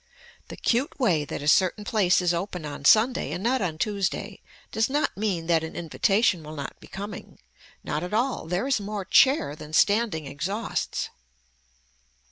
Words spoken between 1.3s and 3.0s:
a certain place is open on